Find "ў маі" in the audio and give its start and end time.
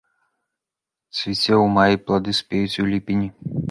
1.59-2.03